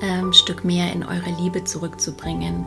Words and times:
ähm, 0.00 0.32
Stück 0.32 0.64
mehr 0.64 0.92
in 0.92 1.04
eure 1.04 1.30
Liebe 1.40 1.64
zurückzubringen, 1.64 2.66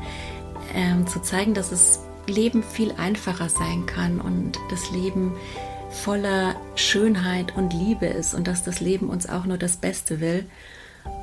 ähm, 0.74 1.08
zu 1.08 1.22
zeigen, 1.22 1.54
dass 1.54 1.70
das 1.70 2.04
Leben 2.28 2.64
viel 2.64 2.92
einfacher 2.94 3.50
sein 3.50 3.86
kann 3.86 4.20
und 4.20 4.60
das 4.70 4.92
Leben 4.92 5.34
voller 5.90 6.56
Schönheit 6.76 7.56
und 7.56 7.74
Liebe 7.74 8.06
ist 8.06 8.34
und 8.34 8.48
dass 8.48 8.64
das 8.64 8.80
Leben 8.80 9.10
uns 9.10 9.28
auch 9.28 9.46
nur 9.46 9.58
das 9.58 9.78
Beste 9.78 10.20
will. 10.20 10.46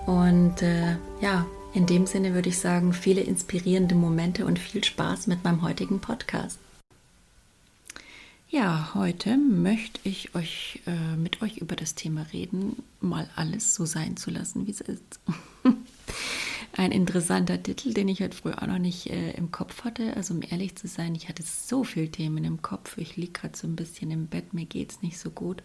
Und 0.07 0.63
äh, 0.63 0.97
ja, 1.21 1.47
in 1.75 1.87
dem 1.87 2.07
Sinne 2.07 2.35
würde 2.35 2.49
ich 2.49 2.59
sagen, 2.59 2.93
viele 2.93 3.21
inspirierende 3.21 3.95
Momente 3.95 4.47
und 4.47 4.59
viel 4.59 4.83
Spaß 4.83 5.27
mit 5.27 5.45
meinem 5.45 5.63
heutigen 5.63 6.01
Podcast. 6.01 6.59
Ja, 8.49 8.91
heute 8.95 9.37
möchte 9.37 9.99
ich 10.05 10.35
euch 10.37 10.81
äh, 10.87 11.17
mit 11.17 11.43
euch 11.43 11.57
über 11.57 11.75
das 11.75 11.97
Thema 11.97 12.25
reden, 12.33 12.85
mal 13.01 13.29
alles 13.35 13.75
so 13.75 13.85
sein 13.85 14.17
zu 14.17 14.31
lassen, 14.31 14.69
wie 14.69 14.71
es 14.71 14.81
ist. 14.81 15.21
Ein 16.77 16.91
interessanter 16.91 17.63
Titel, 17.63 17.95
den 17.95 18.09
ich 18.09 18.21
heute 18.21 18.37
früh 18.37 18.51
auch 18.51 18.67
noch 18.67 18.79
nicht 18.79 19.09
äh, 19.09 19.31
im 19.33 19.53
Kopf 19.53 19.85
hatte. 19.85 20.17
Also 20.17 20.35
um 20.35 20.41
ehrlich 20.43 20.75
zu 20.75 20.89
sein, 20.89 21.15
ich 21.15 21.29
hatte 21.29 21.45
so 21.45 21.85
viele 21.85 22.11
Themen 22.11 22.43
im 22.43 22.63
Kopf. 22.63 22.99
Ich 22.99 23.17
liege 23.17 23.33
gerade 23.33 23.57
so 23.57 23.69
ein 23.69 23.77
bisschen 23.77 24.11
im 24.11 24.27
Bett, 24.27 24.53
mir 24.55 24.67
geht 24.67 24.91
es 24.91 25.03
nicht 25.03 25.19
so 25.19 25.31
gut. 25.31 25.63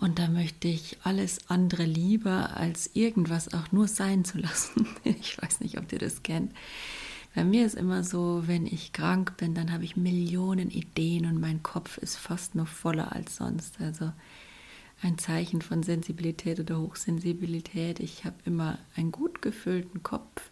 Und 0.00 0.18
da 0.18 0.28
möchte 0.28 0.68
ich 0.68 0.98
alles 1.02 1.48
andere 1.48 1.84
lieber 1.84 2.56
als 2.56 2.90
irgendwas 2.92 3.54
auch 3.54 3.72
nur 3.72 3.88
sein 3.88 4.24
zu 4.24 4.38
lassen. 4.38 4.86
Ich 5.04 5.40
weiß 5.40 5.60
nicht, 5.60 5.78
ob 5.78 5.90
ihr 5.90 5.98
das 5.98 6.22
kennt. 6.22 6.52
Bei 7.34 7.42
mir 7.42 7.64
ist 7.64 7.76
immer 7.76 8.04
so, 8.04 8.42
wenn 8.46 8.66
ich 8.66 8.92
krank 8.92 9.38
bin, 9.38 9.54
dann 9.54 9.72
habe 9.72 9.84
ich 9.84 9.96
Millionen 9.96 10.70
Ideen 10.70 11.24
und 11.24 11.40
mein 11.40 11.62
Kopf 11.62 11.96
ist 11.96 12.16
fast 12.16 12.54
noch 12.54 12.68
voller 12.68 13.12
als 13.12 13.36
sonst. 13.36 13.80
Also 13.80 14.12
ein 15.02 15.18
Zeichen 15.18 15.62
von 15.62 15.82
Sensibilität 15.82 16.60
oder 16.60 16.78
Hochsensibilität. 16.78 18.00
Ich 18.00 18.24
habe 18.24 18.36
immer 18.44 18.78
einen 18.96 19.12
gut 19.12 19.42
gefüllten 19.42 20.02
Kopf, 20.02 20.50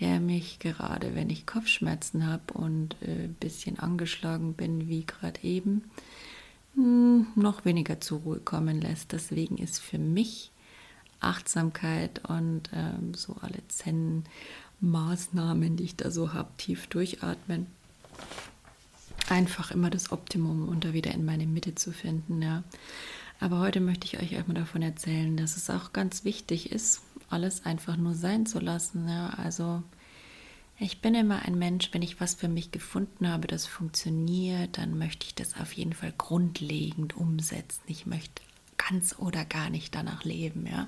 der 0.00 0.20
mich 0.20 0.58
gerade, 0.58 1.14
wenn 1.14 1.30
ich 1.30 1.46
Kopfschmerzen 1.46 2.26
habe 2.26 2.52
und 2.54 2.96
ein 3.02 3.08
äh, 3.08 3.28
bisschen 3.28 3.78
angeschlagen 3.78 4.54
bin, 4.54 4.88
wie 4.88 5.06
gerade 5.06 5.40
eben, 5.42 5.84
hm, 6.74 7.28
noch 7.36 7.64
weniger 7.64 8.00
zur 8.00 8.20
Ruhe 8.20 8.40
kommen 8.40 8.80
lässt. 8.80 9.12
Deswegen 9.12 9.56
ist 9.56 9.80
für 9.80 9.98
mich 9.98 10.50
Achtsamkeit 11.20 12.28
und 12.28 12.68
ähm, 12.74 13.14
so 13.14 13.36
alle 13.40 13.66
Zen-Maßnahmen, 13.68 15.76
die 15.76 15.84
ich 15.84 15.96
da 15.96 16.10
so 16.10 16.34
habe, 16.34 16.50
tief 16.58 16.88
durchatmen, 16.88 17.68
einfach 19.28 19.70
immer 19.70 19.90
das 19.90 20.12
Optimum, 20.12 20.68
um 20.68 20.80
da 20.80 20.92
wieder 20.92 21.12
in 21.12 21.24
meine 21.24 21.46
Mitte 21.46 21.74
zu 21.74 21.92
finden. 21.92 22.42
Ja. 22.42 22.62
Aber 23.40 23.58
heute 23.60 23.80
möchte 23.80 24.06
ich 24.06 24.18
euch 24.20 24.32
erstmal 24.32 24.56
davon 24.56 24.82
erzählen, 24.82 25.36
dass 25.36 25.56
es 25.56 25.68
auch 25.68 25.92
ganz 25.92 26.24
wichtig 26.24 26.72
ist, 26.72 27.02
alles 27.28 27.66
einfach 27.66 27.96
nur 27.96 28.14
sein 28.14 28.46
zu 28.46 28.60
lassen. 28.60 29.08
Ja, 29.08 29.30
also 29.30 29.82
ich 30.78 31.00
bin 31.00 31.14
immer 31.14 31.42
ein 31.42 31.58
Mensch, 31.58 31.90
wenn 31.92 32.02
ich 32.02 32.20
was 32.20 32.34
für 32.34 32.48
mich 32.48 32.70
gefunden 32.70 33.28
habe, 33.28 33.46
das 33.46 33.66
funktioniert, 33.66 34.78
dann 34.78 34.98
möchte 34.98 35.26
ich 35.26 35.34
das 35.34 35.56
auf 35.58 35.72
jeden 35.72 35.92
Fall 35.92 36.12
grundlegend 36.16 37.16
umsetzen. 37.16 37.82
Ich 37.86 38.06
möchte 38.06 38.42
ganz 38.76 39.16
oder 39.18 39.44
gar 39.44 39.70
nicht 39.70 39.94
danach 39.94 40.24
leben. 40.24 40.66
Ja, 40.66 40.86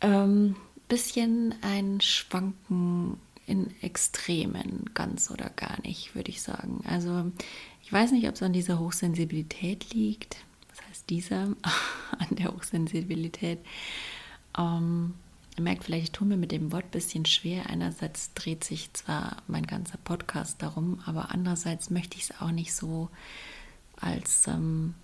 ähm, 0.00 0.56
bisschen 0.88 1.54
ein 1.62 2.00
Schwanken 2.00 3.18
in 3.46 3.74
Extremen, 3.80 4.90
ganz 4.94 5.30
oder 5.30 5.50
gar 5.50 5.80
nicht, 5.82 6.14
würde 6.14 6.30
ich 6.30 6.42
sagen. 6.42 6.80
Also 6.84 7.30
ich 7.82 7.92
weiß 7.92 8.12
nicht, 8.12 8.28
ob 8.28 8.34
es 8.34 8.42
an 8.42 8.52
dieser 8.52 8.78
Hochsensibilität 8.78 9.92
liegt 9.92 10.36
dieser 11.08 11.48
an 12.18 12.28
der 12.30 12.52
Hochsensibilität. 12.52 13.58
Ähm, 14.58 15.14
ihr 15.56 15.62
merkt 15.62 15.84
vielleicht, 15.84 16.04
ich 16.04 16.12
tue 16.12 16.26
mir 16.26 16.36
mit 16.36 16.52
dem 16.52 16.72
Wort 16.72 16.84
ein 16.84 16.90
bisschen 16.90 17.26
schwer. 17.26 17.68
Einerseits 17.68 18.32
dreht 18.34 18.64
sich 18.64 18.92
zwar 18.92 19.42
mein 19.46 19.66
ganzer 19.66 19.98
Podcast 19.98 20.62
darum, 20.62 21.00
aber 21.06 21.30
andererseits 21.30 21.90
möchte 21.90 22.16
ich 22.16 22.24
es 22.24 22.40
auch 22.40 22.50
nicht 22.50 22.74
so 22.74 23.08
als, 23.96 24.46
ähm, 24.46 24.94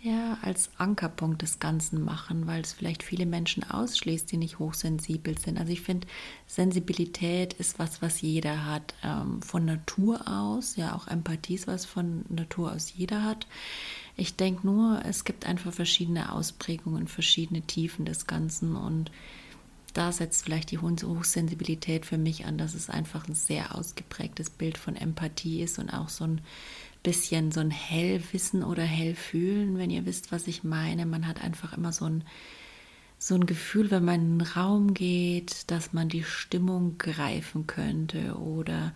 ja, 0.00 0.38
als 0.42 0.70
Ankerpunkt 0.76 1.40
des 1.40 1.60
Ganzen 1.60 2.04
machen, 2.04 2.46
weil 2.46 2.60
es 2.60 2.74
vielleicht 2.74 3.02
viele 3.02 3.24
Menschen 3.24 3.64
ausschließt, 3.64 4.30
die 4.30 4.36
nicht 4.36 4.58
hochsensibel 4.58 5.38
sind. 5.38 5.58
Also 5.58 5.72
ich 5.72 5.80
finde, 5.80 6.06
Sensibilität 6.46 7.54
ist 7.54 7.78
was, 7.78 8.02
was 8.02 8.20
jeder 8.20 8.66
hat. 8.66 8.94
Ähm, 9.02 9.40
von 9.40 9.64
Natur 9.64 10.28
aus, 10.28 10.76
ja, 10.76 10.94
auch 10.94 11.06
Empathie 11.08 11.54
ist 11.54 11.66
was 11.66 11.86
von 11.86 12.24
Natur 12.28 12.72
aus 12.72 12.92
jeder 12.94 13.22
hat. 13.22 13.46
Ich 14.16 14.36
denke 14.36 14.66
nur, 14.66 15.02
es 15.04 15.24
gibt 15.24 15.46
einfach 15.46 15.72
verschiedene 15.72 16.32
Ausprägungen, 16.32 17.08
verschiedene 17.08 17.62
Tiefen 17.62 18.04
des 18.04 18.26
Ganzen 18.26 18.76
und 18.76 19.10
da 19.94 20.10
setzt 20.10 20.44
vielleicht 20.44 20.72
die 20.72 20.78
Hochsensibilität 20.78 22.04
für 22.04 22.18
mich 22.18 22.46
an, 22.46 22.58
dass 22.58 22.74
es 22.74 22.90
einfach 22.90 23.28
ein 23.28 23.34
sehr 23.34 23.76
ausgeprägtes 23.76 24.50
Bild 24.50 24.76
von 24.76 24.96
Empathie 24.96 25.62
ist 25.62 25.78
und 25.78 25.90
auch 25.90 26.08
so 26.08 26.24
ein 26.24 26.40
bisschen 27.04 27.52
so 27.52 27.60
ein 27.60 27.70
Hellwissen 27.70 28.64
oder 28.64 28.82
Hellfühlen, 28.82 29.78
wenn 29.78 29.90
ihr 29.90 30.04
wisst, 30.04 30.32
was 30.32 30.48
ich 30.48 30.64
meine. 30.64 31.06
Man 31.06 31.28
hat 31.28 31.42
einfach 31.42 31.76
immer 31.76 31.92
so 31.92 32.06
ein, 32.06 32.24
so 33.18 33.36
ein 33.36 33.46
Gefühl, 33.46 33.92
wenn 33.92 34.04
man 34.04 34.14
in 34.20 34.32
einen 34.32 34.40
Raum 34.40 34.94
geht, 34.94 35.70
dass 35.70 35.92
man 35.92 36.08
die 36.08 36.24
Stimmung 36.24 36.98
greifen 36.98 37.68
könnte 37.68 38.36
oder 38.36 38.94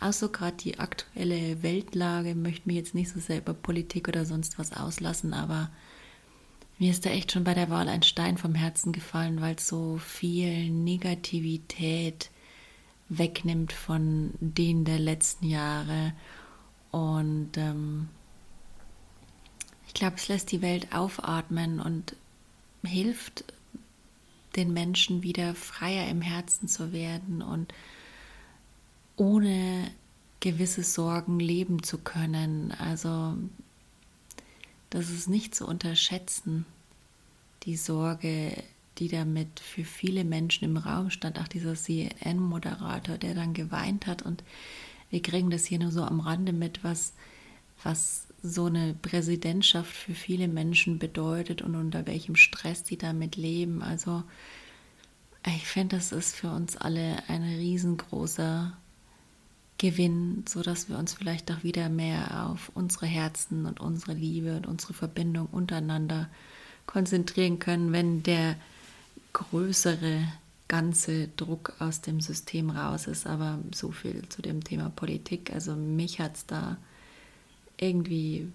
also 0.00 0.28
gerade 0.28 0.56
die 0.56 0.78
aktuelle 0.78 1.62
Weltlage, 1.62 2.34
möchte 2.34 2.68
mir 2.68 2.74
jetzt 2.74 2.94
nicht 2.94 3.10
so 3.10 3.20
sehr 3.20 3.38
über 3.38 3.54
Politik 3.54 4.08
oder 4.08 4.24
sonst 4.24 4.58
was 4.58 4.72
auslassen, 4.72 5.32
aber 5.32 5.70
mir 6.78 6.90
ist 6.90 7.06
da 7.06 7.10
echt 7.10 7.32
schon 7.32 7.44
bei 7.44 7.54
der 7.54 7.70
Wahl 7.70 7.88
ein 7.88 8.02
Stein 8.02 8.36
vom 8.36 8.54
Herzen 8.54 8.92
gefallen, 8.92 9.40
weil 9.40 9.58
so 9.58 9.98
viel 9.98 10.70
Negativität 10.70 12.30
wegnimmt 13.08 13.72
von 13.72 14.32
denen 14.40 14.84
der 14.84 14.98
letzten 14.98 15.46
Jahre. 15.46 16.12
Und 16.90 17.50
ähm, 17.56 18.08
ich 19.86 19.94
glaube, 19.94 20.16
es 20.16 20.28
lässt 20.28 20.50
die 20.50 20.62
Welt 20.62 20.92
aufatmen 20.92 21.80
und 21.80 22.16
hilft 22.84 23.44
den 24.56 24.72
Menschen 24.72 25.22
wieder 25.22 25.54
freier 25.54 26.08
im 26.08 26.22
Herzen 26.22 26.68
zu 26.68 26.92
werden 26.92 27.42
und 27.42 27.72
ohne 29.16 29.90
gewisse 30.40 30.82
Sorgen 30.82 31.40
leben 31.40 31.82
zu 31.82 31.98
können. 31.98 32.72
Also 32.72 33.36
das 34.90 35.10
ist 35.10 35.28
nicht 35.28 35.54
zu 35.54 35.66
unterschätzen, 35.66 36.66
die 37.64 37.76
Sorge, 37.76 38.62
die 38.98 39.08
damit 39.08 39.60
für 39.60 39.84
viele 39.84 40.24
Menschen 40.24 40.64
im 40.64 40.76
Raum 40.76 41.10
stand. 41.10 41.38
Auch 41.40 41.48
dieser 41.48 41.74
CNN-Moderator, 41.74 43.18
der 43.18 43.34
dann 43.34 43.54
geweint 43.54 44.06
hat. 44.06 44.22
Und 44.22 44.44
wir 45.10 45.22
kriegen 45.22 45.50
das 45.50 45.64
hier 45.64 45.78
nur 45.78 45.90
so 45.90 46.04
am 46.04 46.20
Rande 46.20 46.52
mit, 46.52 46.84
was, 46.84 47.14
was 47.82 48.26
so 48.42 48.66
eine 48.66 48.94
Präsidentschaft 48.94 49.92
für 49.92 50.14
viele 50.14 50.48
Menschen 50.48 50.98
bedeutet 50.98 51.62
und 51.62 51.74
unter 51.74 52.06
welchem 52.06 52.36
Stress 52.36 52.86
sie 52.86 52.98
damit 52.98 53.36
leben. 53.36 53.82
Also 53.82 54.22
ich 55.46 55.66
finde, 55.66 55.96
das 55.96 56.12
ist 56.12 56.36
für 56.36 56.50
uns 56.50 56.76
alle 56.76 57.28
ein 57.28 57.42
riesengroßer 57.42 58.76
Gewinn, 59.84 60.44
sodass 60.48 60.88
wir 60.88 60.98
uns 60.98 61.12
vielleicht 61.12 61.52
auch 61.52 61.62
wieder 61.62 61.90
mehr 61.90 62.46
auf 62.48 62.72
unsere 62.72 63.04
Herzen 63.04 63.66
und 63.66 63.80
unsere 63.80 64.14
Liebe 64.14 64.56
und 64.56 64.66
unsere 64.66 64.94
Verbindung 64.94 65.44
untereinander 65.44 66.30
konzentrieren 66.86 67.58
können, 67.58 67.92
wenn 67.92 68.22
der 68.22 68.56
größere 69.34 70.26
ganze 70.68 71.28
Druck 71.28 71.74
aus 71.80 72.00
dem 72.00 72.22
System 72.22 72.70
raus 72.70 73.06
ist. 73.06 73.26
Aber 73.26 73.58
so 73.74 73.90
viel 73.90 74.26
zu 74.30 74.40
dem 74.40 74.64
Thema 74.64 74.88
Politik. 74.88 75.52
Also 75.52 75.76
mich 75.76 76.18
hat 76.18 76.36
es 76.36 76.46
da 76.46 76.78
irgendwie 77.76 78.50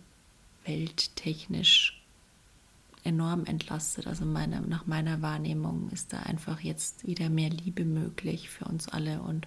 welttechnisch 0.65 2.01
enorm 3.03 3.45
entlastet. 3.45 4.07
Also 4.07 4.25
meine, 4.25 4.61
nach 4.61 4.87
meiner 4.87 5.21
Wahrnehmung 5.21 5.91
ist 5.91 6.11
da 6.11 6.21
einfach 6.21 6.61
jetzt 6.61 7.05
wieder 7.05 7.29
mehr 7.29 7.51
Liebe 7.51 7.85
möglich 7.85 8.49
für 8.49 8.65
uns 8.65 8.87
alle 8.87 9.21
und 9.21 9.45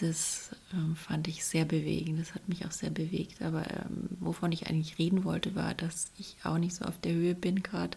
das 0.00 0.50
ähm, 0.72 0.96
fand 0.96 1.28
ich 1.28 1.44
sehr 1.44 1.64
bewegend. 1.64 2.20
Das 2.20 2.34
hat 2.34 2.48
mich 2.48 2.66
auch 2.66 2.70
sehr 2.70 2.90
bewegt. 2.90 3.42
Aber 3.42 3.70
ähm, 3.70 4.08
wovon 4.20 4.52
ich 4.52 4.68
eigentlich 4.68 4.98
reden 4.98 5.24
wollte, 5.24 5.54
war, 5.54 5.74
dass 5.74 6.10
ich 6.18 6.36
auch 6.44 6.58
nicht 6.58 6.74
so 6.74 6.84
auf 6.84 6.98
der 7.00 7.12
Höhe 7.12 7.34
bin 7.34 7.62
gerade 7.62 7.96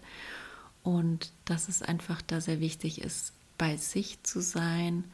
und 0.84 1.32
dass 1.46 1.70
es 1.70 1.82
einfach 1.82 2.22
da 2.22 2.42
sehr 2.42 2.60
wichtig 2.60 3.02
ist, 3.02 3.34
bei 3.58 3.78
sich 3.78 4.22
zu 4.24 4.42
sein, 4.42 5.06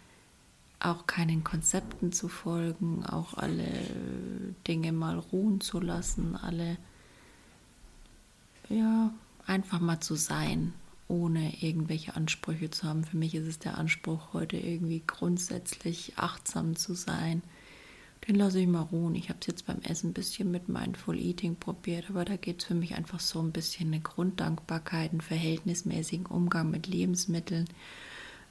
auch 0.79 1.07
keinen 1.07 1.43
Konzepten 1.43 2.11
zu 2.11 2.27
folgen, 2.27 3.05
auch 3.05 3.35
alle 3.35 3.67
Dinge 4.67 4.91
mal 4.91 5.19
ruhen 5.19 5.61
zu 5.61 5.79
lassen, 5.79 6.35
alle 6.35 6.77
ja, 8.69 9.11
einfach 9.45 9.79
mal 9.79 9.99
zu 9.99 10.15
sein, 10.15 10.73
ohne 11.09 11.61
irgendwelche 11.61 12.15
Ansprüche 12.15 12.69
zu 12.69 12.87
haben. 12.87 13.03
Für 13.03 13.17
mich 13.17 13.35
ist 13.35 13.47
es 13.47 13.59
der 13.59 13.77
Anspruch, 13.77 14.31
heute 14.31 14.55
irgendwie 14.55 15.03
grundsätzlich 15.05 16.13
achtsam 16.15 16.75
zu 16.75 16.93
sein. 16.93 17.41
Den 18.27 18.35
lasse 18.35 18.59
ich 18.59 18.67
mal 18.67 18.81
ruhen. 18.81 19.15
Ich 19.15 19.29
habe 19.29 19.39
es 19.41 19.47
jetzt 19.47 19.65
beim 19.65 19.79
Essen 19.81 20.11
ein 20.11 20.13
bisschen 20.13 20.51
mit 20.51 20.69
Mindful 20.69 21.19
Eating 21.19 21.55
probiert, 21.55 22.09
aber 22.09 22.25
da 22.25 22.35
geht 22.35 22.61
es 22.61 22.65
für 22.65 22.75
mich 22.75 22.95
einfach 22.95 23.19
so 23.19 23.41
ein 23.41 23.51
bisschen 23.51 23.87
eine 23.87 24.01
Grunddankbarkeit, 24.01 25.11
einen 25.11 25.21
verhältnismäßigen 25.21 26.27
Umgang 26.27 26.69
mit 26.69 26.85
Lebensmitteln, 26.85 27.65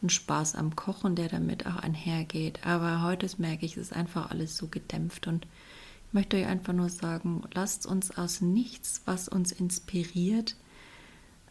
einen 0.00 0.10
Spaß 0.10 0.56
am 0.56 0.74
Kochen, 0.74 1.14
der 1.14 1.28
damit 1.28 1.66
auch 1.66 1.76
einhergeht. 1.76 2.66
Aber 2.66 3.02
heute 3.02 3.28
merke 3.38 3.66
ich, 3.66 3.76
es 3.76 3.90
ist 3.90 3.92
einfach 3.92 4.30
alles 4.30 4.56
so 4.56 4.66
gedämpft 4.66 5.28
und 5.28 5.46
ich 6.08 6.14
möchte 6.14 6.38
euch 6.38 6.46
einfach 6.46 6.72
nur 6.72 6.88
sagen, 6.88 7.42
lasst 7.52 7.86
uns 7.86 8.16
aus 8.16 8.40
nichts, 8.40 9.02
was 9.04 9.28
uns 9.28 9.52
inspiriert, 9.52 10.56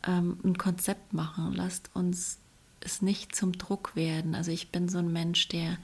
ähm, 0.07 0.39
ein 0.43 0.57
Konzept 0.57 1.13
machen. 1.13 1.53
Lasst 1.53 1.91
uns 1.93 2.39
es 2.81 3.01
nicht 3.01 3.35
zum 3.35 3.53
Druck 3.53 3.95
werden. 3.95 4.35
Also 4.35 4.51
ich 4.51 4.69
bin 4.69 4.89
so 4.89 4.97
ein 4.97 5.11
Mensch, 5.11 5.47
der 5.49 5.77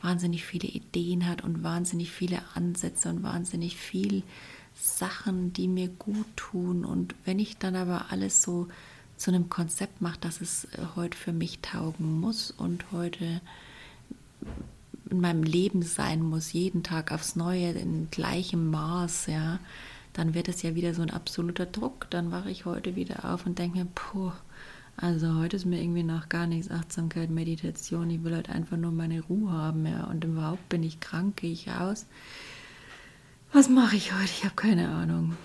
wahnsinnig 0.00 0.44
viele 0.44 0.68
Ideen 0.68 1.26
hat 1.26 1.42
und 1.42 1.62
wahnsinnig 1.62 2.10
viele 2.12 2.40
Ansätze 2.54 3.08
und 3.08 3.22
wahnsinnig 3.22 3.76
viel 3.76 4.22
Sachen, 4.74 5.52
die 5.52 5.68
mir 5.68 5.88
gut 5.88 6.26
tun. 6.36 6.84
Und 6.84 7.14
wenn 7.24 7.38
ich 7.38 7.56
dann 7.58 7.76
aber 7.76 8.10
alles 8.10 8.42
so 8.42 8.68
zu 9.16 9.30
einem 9.30 9.48
Konzept 9.48 10.02
mache, 10.02 10.20
dass 10.20 10.40
es 10.40 10.64
äh, 10.64 10.78
heute 10.94 11.16
für 11.16 11.32
mich 11.32 11.60
taugen 11.60 12.20
muss 12.20 12.50
und 12.50 12.92
heute 12.92 13.40
in 15.08 15.20
meinem 15.20 15.42
Leben 15.42 15.82
sein 15.82 16.20
muss, 16.20 16.52
jeden 16.52 16.82
Tag 16.82 17.12
aufs 17.12 17.36
Neue, 17.36 17.70
in 17.70 18.08
gleichem 18.10 18.70
Maß, 18.70 19.26
ja, 19.28 19.58
dann 20.16 20.32
wird 20.32 20.48
es 20.48 20.62
ja 20.62 20.74
wieder 20.74 20.94
so 20.94 21.02
ein 21.02 21.10
absoluter 21.10 21.66
Druck. 21.66 22.08
Dann 22.08 22.30
wache 22.30 22.50
ich 22.50 22.64
heute 22.64 22.96
wieder 22.96 23.30
auf 23.30 23.44
und 23.44 23.58
denke 23.58 23.78
mir, 23.78 23.86
puh, 23.94 24.32
also 24.96 25.34
heute 25.34 25.56
ist 25.56 25.66
mir 25.66 25.82
irgendwie 25.82 26.02
nach 26.02 26.30
gar 26.30 26.46
nichts 26.46 26.70
Achtsamkeit, 26.70 27.28
Meditation. 27.28 28.08
Ich 28.08 28.24
will 28.24 28.34
halt 28.34 28.48
einfach 28.48 28.78
nur 28.78 28.92
meine 28.92 29.20
Ruhe 29.20 29.52
haben, 29.52 29.84
ja. 29.84 30.04
Und 30.04 30.24
überhaupt 30.24 30.66
bin 30.70 30.82
ich 30.82 31.00
krank, 31.00 31.36
gehe 31.36 31.52
ich 31.52 31.68
raus. 31.68 32.06
Was 33.52 33.68
mache 33.68 33.96
ich 33.96 34.14
heute? 34.14 34.24
Ich 34.24 34.44
habe 34.44 34.54
keine 34.54 34.88
Ahnung. 34.88 35.36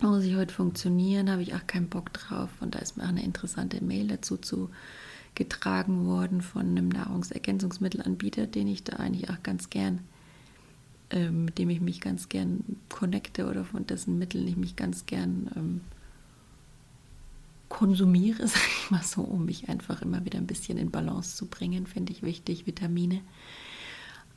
Muss 0.00 0.24
ich 0.24 0.34
heute 0.34 0.52
funktionieren? 0.52 1.30
Habe 1.30 1.42
ich 1.42 1.54
auch 1.54 1.64
keinen 1.68 1.88
Bock 1.88 2.12
drauf. 2.12 2.50
Und 2.58 2.74
da 2.74 2.80
ist 2.80 2.96
mir 2.96 3.04
auch 3.04 3.08
eine 3.08 3.22
interessante 3.22 3.84
Mail 3.84 4.08
dazu 4.08 4.36
zu 4.36 4.68
getragen 5.36 6.06
worden 6.06 6.42
von 6.42 6.62
einem 6.62 6.88
Nahrungsergänzungsmittelanbieter, 6.88 8.48
den 8.48 8.66
ich 8.66 8.82
da 8.82 8.96
eigentlich 8.96 9.30
auch 9.30 9.44
ganz 9.44 9.70
gern, 9.70 10.00
äh, 11.12 11.30
mit 11.30 11.58
dem 11.58 11.70
ich 11.70 11.80
mich 11.80 12.00
ganz 12.00 12.28
gern 12.28 12.64
connecte 12.88 13.48
oder 13.48 13.64
von 13.64 13.86
dessen 13.86 14.18
Mitteln 14.18 14.48
ich 14.48 14.56
mich 14.56 14.76
ganz 14.76 15.06
gern 15.06 15.50
ähm, 15.54 15.80
konsumiere, 17.68 18.46
sage 18.48 18.64
ich 18.84 18.90
mal 18.90 19.02
so, 19.02 19.20
um 19.22 19.44
mich 19.44 19.68
einfach 19.68 20.02
immer 20.02 20.24
wieder 20.24 20.38
ein 20.38 20.46
bisschen 20.46 20.78
in 20.78 20.90
Balance 20.90 21.36
zu 21.36 21.46
bringen, 21.46 21.86
finde 21.86 22.12
ich 22.12 22.22
wichtig, 22.22 22.66
Vitamine. 22.66 23.20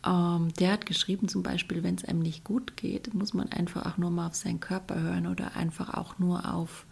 Ähm, 0.06 0.54
der 0.60 0.74
hat 0.74 0.86
geschrieben 0.86 1.30
zum 1.30 1.44
Beispiel, 1.44 1.82
wenn 1.82 1.96
es 1.96 2.06
einem 2.06 2.20
nicht 2.20 2.44
gut 2.44 2.78
geht, 2.78 3.14
muss 3.14 3.34
man 3.34 3.50
einfach 3.50 3.86
auch 3.86 3.98
nur 3.98 4.12
mal 4.12 4.28
auf 4.28 4.36
seinen 4.36 4.60
Körper 4.60 5.00
hören 5.00 5.28
oder 5.28 5.56
einfach 5.56 5.94
auch 5.94 6.20
nur 6.20 6.54
auf 6.54 6.86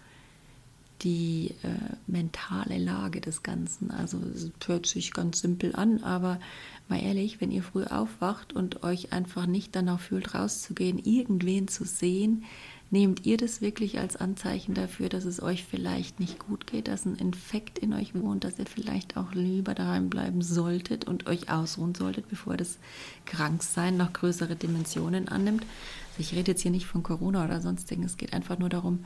die 1.04 1.56
äh, 1.64 1.96
mentale 2.08 2.78
Lage 2.78 3.22
des 3.22 3.44
Ganzen. 3.44 3.92
Also 3.92 4.18
es 4.34 4.52
hört 4.66 4.86
sich 4.86 5.14
ganz 5.14 5.42
simpel 5.42 5.76
an, 5.76 6.04
aber 6.04 6.40
mal 6.88 7.02
ehrlich, 7.02 7.42
wenn 7.42 7.52
ihr 7.52 7.64
früh 7.64 7.84
aufwacht 7.84 8.54
und 8.54 8.84
euch 8.84 9.12
einfach 9.12 9.46
nicht 9.46 9.76
danach 9.76 10.00
fühlt, 10.00 10.34
rauszugehen, 10.34 11.00
irgendwen 11.00 11.68
zu 11.68 11.84
sehen, 11.86 12.44
nehmt 12.94 13.26
ihr 13.26 13.38
das 13.38 13.60
wirklich 13.60 13.98
als 13.98 14.16
Anzeichen 14.16 14.76
dafür, 14.76 15.10
dass 15.10 15.26
es 15.26 15.42
euch 15.42 15.64
vielleicht 15.64 16.20
nicht 16.20 16.38
gut 16.38 16.68
geht, 16.68 16.88
dass 16.88 17.06
ein 17.06 17.16
Infekt 17.16 17.80
in 17.80 17.92
euch 17.92 18.14
wohnt, 18.14 18.44
dass 18.44 18.60
ihr 18.60 18.68
vielleicht 18.68 19.18
auch 19.18 19.34
lieber 19.34 19.74
daheim 19.74 20.12
bleiben 20.12 20.44
solltet 20.44 21.06
und 21.06 21.26
euch 21.26 21.50
ausruhen 21.50 21.96
solltet, 21.96 22.30
bevor 22.30 22.56
das 22.56 22.78
Kranksein 23.26 23.98
noch 23.98 24.14
größere 24.14 24.56
Dimensionen 24.56 25.28
annimmt. 25.28 25.64
Also 25.64 26.20
ich 26.20 26.36
rede 26.36 26.52
jetzt 26.52 26.62
hier 26.62 26.70
nicht 26.70 26.86
von 26.86 27.02
Corona 27.02 27.44
oder 27.44 27.62
sonstigen, 27.62 28.04
es 28.04 28.16
geht 28.16 28.32
einfach 28.32 28.60
nur 28.60 28.70
darum, 28.70 29.06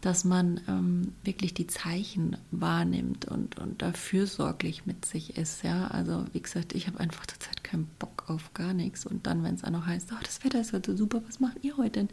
dass 0.00 0.24
man 0.24 0.60
ähm, 0.68 1.12
wirklich 1.24 1.54
die 1.54 1.66
Zeichen 1.66 2.36
wahrnimmt 2.50 3.24
und, 3.26 3.58
und 3.58 3.82
da 3.82 3.92
fürsorglich 3.92 4.86
mit 4.86 5.04
sich 5.04 5.36
ist. 5.36 5.64
Ja? 5.64 5.88
Also 5.88 6.26
wie 6.32 6.40
gesagt, 6.40 6.74
ich 6.74 6.86
habe 6.86 7.00
einfach 7.00 7.26
zurzeit 7.26 7.64
keinen 7.64 7.88
Bock 7.98 8.24
auf 8.28 8.52
gar 8.54 8.74
nichts. 8.74 9.06
Und 9.06 9.26
dann, 9.26 9.42
wenn 9.42 9.54
es 9.54 9.64
auch 9.64 9.70
noch 9.70 9.86
heißt, 9.86 10.10
oh, 10.12 10.22
das 10.22 10.44
Wetter 10.44 10.60
ist 10.60 10.72
heute 10.72 10.96
super, 10.96 11.22
was 11.26 11.40
macht 11.40 11.62
ihr 11.62 11.76
heute 11.76 12.00
denn? 12.00 12.08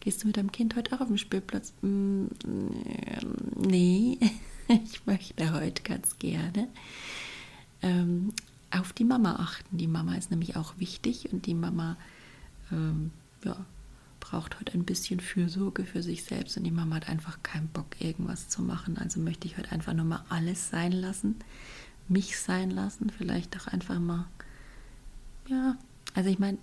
Gehst 0.00 0.22
du 0.22 0.26
mit 0.26 0.36
deinem 0.36 0.52
Kind 0.52 0.76
heute 0.76 0.94
auch 0.94 1.00
auf 1.00 1.08
den 1.08 1.18
Spielplatz? 1.18 1.72
Mm, 1.82 2.26
nee, 3.56 4.18
ich 4.68 5.06
möchte 5.06 5.52
heute 5.52 5.82
ganz 5.82 6.18
gerne 6.18 6.68
ähm, 7.82 8.32
auf 8.70 8.92
die 8.92 9.04
Mama 9.04 9.36
achten. 9.36 9.76
Die 9.76 9.86
Mama 9.86 10.16
ist 10.16 10.30
nämlich 10.30 10.56
auch 10.56 10.78
wichtig 10.78 11.32
und 11.32 11.46
die 11.46 11.54
Mama 11.54 11.96
ähm, 12.72 13.10
ja, 13.44 13.56
braucht 14.30 14.58
heute 14.58 14.74
ein 14.74 14.84
bisschen 14.84 15.20
Fürsorge 15.20 15.84
für 15.84 16.02
sich 16.02 16.24
selbst 16.24 16.56
und 16.56 16.64
die 16.64 16.72
Mama 16.72 16.96
hat 16.96 17.08
einfach 17.08 17.42
keinen 17.44 17.68
Bock, 17.68 17.86
irgendwas 18.00 18.48
zu 18.48 18.60
machen. 18.60 18.98
Also 18.98 19.20
möchte 19.20 19.46
ich 19.46 19.56
heute 19.56 19.70
einfach 19.70 19.92
nur 19.94 20.04
mal 20.04 20.24
alles 20.28 20.68
sein 20.68 20.90
lassen, 20.90 21.36
mich 22.08 22.38
sein 22.38 22.70
lassen, 22.70 23.10
vielleicht 23.10 23.56
auch 23.56 23.68
einfach 23.68 24.00
mal, 24.00 24.26
ja, 25.46 25.76
also 26.14 26.28
ich 26.28 26.40
meine, 26.40 26.58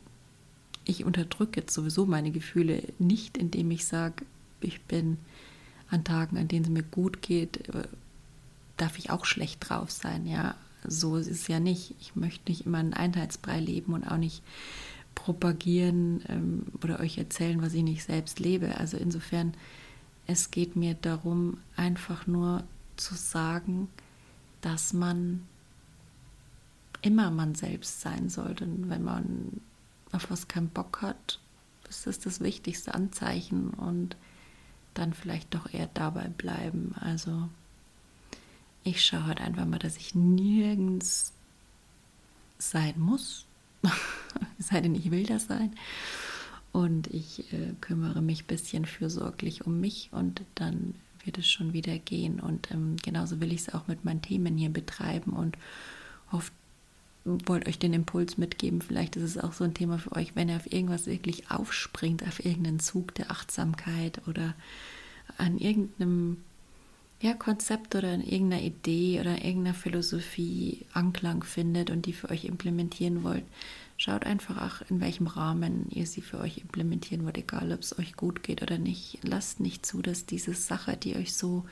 ich 0.83 1.05
unterdrücke 1.05 1.61
jetzt 1.61 1.73
sowieso 1.73 2.05
meine 2.05 2.31
Gefühle 2.31 2.83
nicht, 2.99 3.37
indem 3.37 3.71
ich 3.71 3.85
sage, 3.85 4.25
ich 4.59 4.81
bin 4.81 5.17
an 5.89 6.03
Tagen, 6.03 6.37
an 6.37 6.49
denen 6.49 6.65
es 6.65 6.71
mir 6.71 6.83
gut 6.83 7.21
geht, 7.21 7.69
äh, 7.69 7.87
darf 8.75 8.97
ich 8.97 9.09
auch 9.09 9.23
schlecht 9.23 9.69
drauf 9.69 9.89
sein, 9.89 10.25
ja. 10.25 10.55
So 10.85 11.15
ist 11.15 11.31
es 11.31 11.47
ja 11.47 11.61
nicht. 11.61 11.95
Ich 12.01 12.17
möchte 12.17 12.51
nicht 12.51 12.65
immer 12.65 12.79
einen 12.79 12.93
Einheitsbrei 12.93 13.61
leben 13.61 13.93
und 13.93 14.03
auch 14.03 14.17
nicht 14.17 14.43
propagieren 15.15 16.23
ähm, 16.27 16.63
oder 16.83 16.99
euch 16.99 17.17
erzählen, 17.17 17.61
was 17.61 17.73
ich 17.73 17.83
nicht 17.83 18.03
selbst 18.03 18.39
lebe. 18.39 18.77
Also 18.77 18.97
insofern, 18.97 19.53
es 20.27 20.51
geht 20.51 20.75
mir 20.75 20.93
darum, 20.93 21.57
einfach 21.75 22.27
nur 22.27 22.63
zu 22.97 23.15
sagen, 23.15 23.89
dass 24.61 24.93
man 24.93 25.45
immer 27.01 27.31
man 27.31 27.55
selbst 27.55 28.01
sein 28.01 28.29
sollte. 28.29 28.65
Und 28.65 28.89
wenn 28.89 29.03
man 29.03 29.61
auf 30.11 30.29
was 30.31 30.47
keinen 30.47 30.69
Bock 30.69 31.01
hat, 31.01 31.39
ist 31.89 32.07
das 32.07 32.19
das 32.19 32.39
wichtigste 32.39 32.93
Anzeichen 32.93 33.69
und 33.71 34.15
dann 34.93 35.13
vielleicht 35.13 35.53
doch 35.53 35.71
eher 35.73 35.89
dabei 35.93 36.29
bleiben. 36.29 36.95
Also 36.99 37.49
ich 38.83 39.03
schaue 39.03 39.25
halt 39.25 39.41
einfach 39.41 39.65
mal, 39.65 39.79
dass 39.79 39.97
ich 39.97 40.15
nirgends 40.15 41.33
sein 42.57 42.99
muss, 42.99 43.45
es 44.63 44.69
sei 44.69 44.81
denn, 44.81 44.95
ich 44.95 45.11
will 45.11 45.25
das 45.25 45.45
sein. 45.45 45.73
Und 46.71 47.07
ich 47.07 47.51
äh, 47.53 47.73
kümmere 47.81 48.21
mich 48.21 48.43
ein 48.43 48.47
bisschen 48.47 48.85
fürsorglich 48.85 49.65
um 49.67 49.79
mich 49.79 50.09
und 50.11 50.41
dann 50.55 50.95
wird 51.23 51.37
es 51.37 51.47
schon 51.47 51.73
wieder 51.73 51.97
gehen. 51.99 52.39
Und 52.39 52.71
ähm, 52.71 52.95
genauso 53.03 53.39
will 53.39 53.53
ich 53.53 53.61
es 53.61 53.73
auch 53.73 53.87
mit 53.87 54.05
meinen 54.05 54.21
Themen 54.21 54.57
hier 54.57 54.69
betreiben 54.69 55.33
und 55.33 55.57
hoffe, 56.31 56.51
wollte 57.25 57.67
euch 57.67 57.79
den 57.79 57.93
Impuls 57.93 58.37
mitgeben. 58.37 58.81
Vielleicht 58.81 59.15
ist 59.15 59.23
es 59.23 59.37
auch 59.37 59.53
so 59.53 59.63
ein 59.63 59.73
Thema 59.73 59.97
für 59.97 60.13
euch, 60.13 60.35
wenn 60.35 60.49
ihr 60.49 60.57
auf 60.57 60.71
irgendwas 60.71 61.05
wirklich 61.05 61.51
aufspringt, 61.51 62.23
auf 62.23 62.43
irgendeinen 62.43 62.79
Zug 62.79 63.13
der 63.15 63.31
Achtsamkeit 63.31 64.21
oder 64.27 64.55
an 65.37 65.57
irgendeinem 65.57 66.37
ja, 67.21 67.33
Konzept 67.33 67.95
oder 67.95 68.13
in 68.13 68.21
irgendeiner 68.21 68.61
Idee 68.61 69.21
oder 69.21 69.45
irgendeiner 69.45 69.73
Philosophie 69.73 70.85
Anklang 70.91 71.43
findet 71.43 71.89
und 71.89 72.05
die 72.05 72.13
für 72.13 72.29
euch 72.29 72.43
implementieren 72.43 73.23
wollt, 73.23 73.45
schaut 74.03 74.25
einfach 74.25 74.61
auch, 74.61 74.89
in 74.89 74.99
welchem 74.99 75.27
Rahmen 75.27 75.87
ihr 75.89 76.05
sie 76.05 76.21
für 76.21 76.39
euch 76.39 76.57
implementieren 76.57 77.23
wollt, 77.23 77.37
egal 77.37 77.71
ob 77.71 77.79
es 77.79 77.97
euch 77.97 78.17
gut 78.17 78.43
geht 78.43 78.61
oder 78.61 78.77
nicht. 78.77 79.19
Lasst 79.23 79.61
nicht 79.61 79.85
zu, 79.85 80.01
dass 80.01 80.25
diese 80.25 80.53
Sache, 80.53 80.97
die 80.97 81.15
euch 81.15 81.33
so 81.33 81.63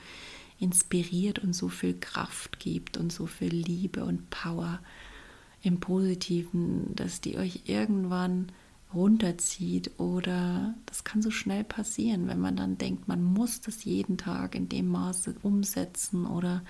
inspiriert 0.58 1.40
und 1.40 1.52
so 1.52 1.68
viel 1.68 1.98
Kraft 1.98 2.58
gibt 2.58 2.96
und 2.96 3.12
so 3.12 3.26
viel 3.26 3.54
Liebe 3.54 4.04
und 4.06 4.30
Power 4.30 4.80
im 5.62 5.78
Positiven, 5.78 6.94
dass 6.96 7.20
die 7.20 7.36
euch 7.36 7.64
irgendwann 7.66 8.50
runterzieht 8.94 9.98
oder 9.98 10.74
das 10.86 11.04
kann 11.04 11.20
so 11.20 11.30
schnell 11.30 11.64
passieren, 11.64 12.28
wenn 12.28 12.40
man 12.40 12.56
dann 12.56 12.78
denkt, 12.78 13.08
man 13.08 13.22
muss 13.22 13.60
das 13.60 13.84
jeden 13.84 14.16
Tag 14.16 14.54
in 14.54 14.70
dem 14.70 14.88
Maße 14.88 15.34
umsetzen 15.42 16.26
oder 16.26 16.62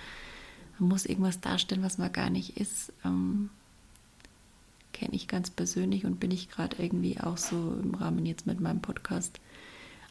man 0.81 0.89
muss 0.89 1.07
irgendwas 1.07 1.41
darstellen, 1.41 1.83
was 1.83 1.99
man 1.99 2.13
gar 2.13 2.31
nicht 2.31 2.57
ist. 2.57 2.93
Ähm, 3.05 3.51
Kenne 5.03 5.17
ich 5.17 5.27
ganz 5.27 5.51
persönlich 5.51 6.05
und 6.05 6.21
bin 6.21 6.31
ich 6.31 6.49
gerade 6.49 6.81
irgendwie 6.81 7.19
auch 7.19 7.37
so 7.37 7.77
im 7.83 7.93
Rahmen 7.97 8.25
jetzt 8.25 8.47
mit 8.47 8.61
meinem 8.61 8.81
Podcast 8.81 9.41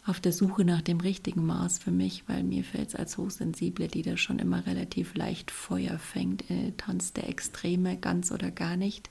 auf 0.05 0.19
der 0.19 0.33
Suche 0.33 0.65
nach 0.65 0.81
dem 0.81 0.99
richtigen 0.99 1.45
Maß 1.45 1.79
für 1.79 1.91
mich, 1.91 2.27
weil 2.27 2.43
mir 2.43 2.65
fällt 2.65 2.89
es 2.89 2.95
als 2.95 3.17
Hochsensible, 3.17 3.87
die 3.87 4.01
da 4.01 4.17
schon 4.17 4.37
immer 4.37 4.65
relativ 4.65 5.15
leicht 5.15 5.49
Feuer 5.49 5.97
fängt, 5.97 6.51
äh, 6.51 6.73
Tanz 6.75 7.13
der 7.13 7.29
Extreme, 7.29 7.95
ganz 7.95 8.33
oder 8.33 8.51
gar 8.51 8.75
nicht. 8.75 9.09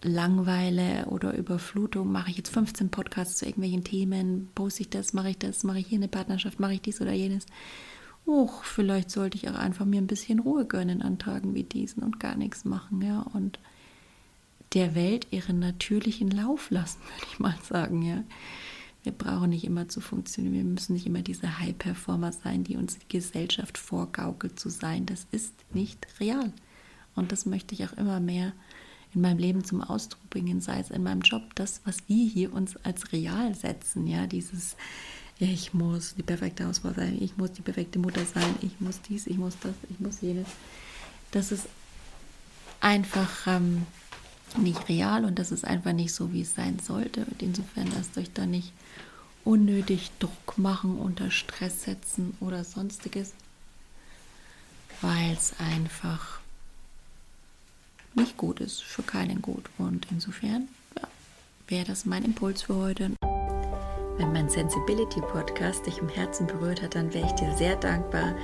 Langweile 0.00 1.06
oder 1.06 1.36
Überflutung, 1.36 2.12
mache 2.12 2.30
ich 2.30 2.36
jetzt 2.36 2.50
15 2.50 2.90
Podcasts 2.90 3.38
zu 3.38 3.46
irgendwelchen 3.46 3.82
Themen, 3.82 4.48
poste 4.54 4.82
ich 4.82 4.90
das, 4.90 5.12
mache 5.12 5.30
ich 5.30 5.38
das, 5.38 5.64
mache 5.64 5.80
ich 5.80 5.88
hier 5.88 5.98
eine 5.98 6.06
Partnerschaft, 6.06 6.60
mache 6.60 6.74
ich 6.74 6.82
dies 6.82 7.00
oder 7.00 7.12
jenes. 7.12 7.46
Och, 8.28 8.62
vielleicht 8.62 9.10
sollte 9.10 9.38
ich 9.38 9.50
auch 9.50 9.56
einfach 9.56 9.86
mir 9.86 10.00
ein 10.00 10.06
bisschen 10.06 10.38
Ruhe 10.38 10.66
gönnen 10.66 11.02
an 11.02 11.18
Tagen 11.18 11.56
wie 11.56 11.64
diesen 11.64 12.04
und 12.04 12.20
gar 12.20 12.36
nichts 12.36 12.64
machen, 12.64 13.02
ja, 13.02 13.22
und 13.22 13.58
der 14.74 14.94
Welt 14.94 15.26
ihren 15.30 15.58
natürlichen 15.58 16.30
Lauf 16.30 16.70
lassen, 16.70 17.00
würde 17.00 17.26
ich 17.32 17.38
mal 17.38 17.58
sagen, 17.62 18.02
ja. 18.02 18.24
Wir 19.04 19.12
brauchen 19.12 19.50
nicht 19.50 19.64
immer 19.64 19.88
zu 19.88 20.00
funktionieren. 20.00 20.54
Wir 20.54 20.64
müssen 20.64 20.92
nicht 20.92 21.06
immer 21.06 21.22
diese 21.22 21.60
High-Performer 21.60 22.32
sein, 22.32 22.64
die 22.64 22.76
uns 22.76 22.98
die 22.98 23.08
Gesellschaft 23.08 23.78
vorgaukelt 23.78 24.58
zu 24.58 24.68
sein. 24.68 25.06
Das 25.06 25.26
ist 25.30 25.54
nicht 25.72 26.06
real. 26.20 26.52
Und 27.14 27.32
das 27.32 27.46
möchte 27.46 27.74
ich 27.74 27.86
auch 27.86 27.92
immer 27.92 28.20
mehr 28.20 28.52
in 29.14 29.22
meinem 29.22 29.38
Leben 29.38 29.64
zum 29.64 29.82
Ausdruck 29.82 30.28
bringen, 30.28 30.60
sei 30.60 30.80
es 30.80 30.90
in 30.90 31.04
meinem 31.04 31.22
Job, 31.22 31.54
das, 31.54 31.80
was 31.84 31.96
wir 32.08 32.28
hier 32.28 32.52
uns 32.52 32.76
als 32.84 33.12
real 33.12 33.54
setzen, 33.54 34.06
ja, 34.06 34.26
dieses 34.26 34.76
ich 35.40 35.72
muss 35.72 36.16
die 36.16 36.24
perfekte 36.24 36.66
Hausfrau 36.66 36.92
sein, 36.92 37.16
ich 37.20 37.36
muss 37.36 37.52
die 37.52 37.62
perfekte 37.62 38.00
Mutter 38.00 38.24
sein, 38.24 38.56
ich 38.60 38.80
muss 38.80 39.00
dies, 39.02 39.26
ich 39.28 39.38
muss 39.38 39.56
das, 39.60 39.72
ich 39.88 40.00
muss 40.00 40.20
jenes. 40.20 40.48
Das 41.30 41.52
ist 41.52 41.68
einfach 42.80 43.46
ähm, 43.46 43.86
nicht 44.56 44.88
real 44.88 45.24
und 45.24 45.38
das 45.38 45.52
ist 45.52 45.64
einfach 45.64 45.92
nicht 45.92 46.14
so, 46.14 46.32
wie 46.32 46.42
es 46.42 46.54
sein 46.54 46.78
sollte. 46.78 47.24
Und 47.26 47.42
insofern 47.42 47.90
lasst 47.94 48.16
euch 48.16 48.32
da 48.32 48.46
nicht 48.46 48.72
unnötig 49.44 50.10
Druck 50.18 50.58
machen, 50.58 50.98
unter 50.98 51.30
Stress 51.30 51.84
setzen 51.84 52.36
oder 52.40 52.64
sonstiges, 52.64 53.32
weil 55.00 55.32
es 55.32 55.54
einfach 55.58 56.40
nicht 58.14 58.36
gut 58.36 58.60
ist, 58.60 58.82
für 58.82 59.02
keinen 59.02 59.42
gut. 59.42 59.64
Und 59.78 60.06
insofern 60.10 60.68
ja, 60.96 61.08
wäre 61.68 61.84
das 61.84 62.04
mein 62.04 62.24
Impuls 62.24 62.62
für 62.62 62.74
heute. 62.76 63.17
Wenn 64.18 64.32
mein 64.32 64.48
Sensibility 64.48 65.20
Podcast 65.20 65.86
dich 65.86 66.00
im 66.00 66.08
Herzen 66.08 66.48
berührt 66.48 66.82
hat, 66.82 66.96
dann 66.96 67.14
wäre 67.14 67.24
ich 67.24 67.32
dir 67.32 67.52
sehr 67.54 67.76
dankbar, 67.76 68.34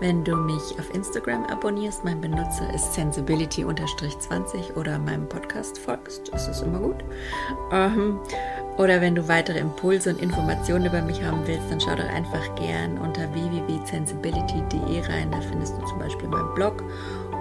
wenn 0.00 0.24
du 0.24 0.34
mich 0.34 0.62
auf 0.78 0.94
Instagram 0.94 1.44
abonnierst. 1.44 2.02
Mein 2.02 2.18
Benutzer 2.22 2.72
ist 2.74 2.94
sensibility-20 2.94 4.74
oder 4.74 4.98
meinem 4.98 5.28
Podcast 5.28 5.78
folgst. 5.78 6.32
Das 6.32 6.48
ist 6.48 6.62
immer 6.62 6.78
gut. 6.78 7.04
Ähm, 7.72 8.18
oder 8.78 9.02
wenn 9.02 9.14
du 9.14 9.28
weitere 9.28 9.58
Impulse 9.58 10.10
und 10.10 10.22
Informationen 10.22 10.86
über 10.86 11.02
mich 11.02 11.22
haben 11.22 11.46
willst, 11.46 11.70
dann 11.70 11.80
schau 11.80 11.94
doch 11.94 12.08
einfach 12.08 12.54
gern 12.54 12.96
unter 12.96 13.30
www.sensibility.de 13.34 15.00
rein. 15.12 15.30
Da 15.30 15.42
findest 15.42 15.76
du 15.76 15.84
zum 15.84 15.98
Beispiel 15.98 16.28
meinen 16.28 16.54
Blog 16.54 16.82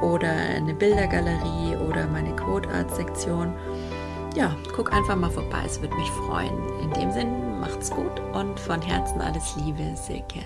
oder 0.01 0.29
eine 0.29 0.74
Bildergalerie 0.74 1.77
oder 1.89 2.06
meine 2.08 2.36
Quote 2.36 2.67
Art 2.70 2.94
Sektion 2.94 3.53
ja, 4.38 4.56
guck 4.75 4.94
einfach 4.94 5.15
mal 5.15 5.32
vorbei, 5.32 5.63
es 5.65 5.82
würde 5.82 5.96
mich 5.96 6.10
freuen. 6.12 6.53
In 6.79 6.91
dem 6.91 7.12
Sinn, 7.12 7.47
macht's 7.59 7.89
gut 7.89 8.19
und 8.33 8.59
von 8.59 8.81
Herzen 8.81 9.21
alles 9.21 9.55
Liebe, 9.57 9.95
Silke. 9.95 10.41